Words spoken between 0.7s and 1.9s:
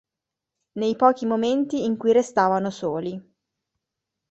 Nei pochi momenti